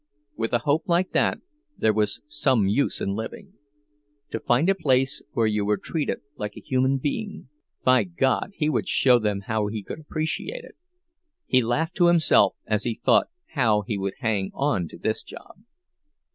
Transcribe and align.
With 0.35 0.51
a 0.51 0.57
hope 0.65 0.87
like 0.87 1.11
that, 1.11 1.41
there 1.77 1.93
was 1.93 2.21
some 2.25 2.67
use 2.67 3.01
in 3.01 3.13
living; 3.13 3.53
to 4.31 4.39
find 4.39 4.67
a 4.67 4.73
place 4.73 5.21
where 5.33 5.45
you 5.45 5.63
were 5.63 5.77
treated 5.77 6.21
like 6.37 6.57
a 6.57 6.65
human 6.65 6.97
being—by 6.97 8.05
God! 8.05 8.49
he 8.55 8.67
would 8.67 8.87
show 8.87 9.19
them 9.19 9.41
how 9.41 9.67
he 9.67 9.83
could 9.83 9.99
appreciate 9.99 10.63
it. 10.65 10.73
He 11.45 11.61
laughed 11.61 11.93
to 11.97 12.07
himself 12.07 12.55
as 12.65 12.83
he 12.83 12.95
thought 12.95 13.27
how 13.53 13.83
he 13.83 13.95
would 13.95 14.15
hang 14.21 14.49
on 14.55 14.87
to 14.87 14.97
this 14.97 15.21
job! 15.21 15.57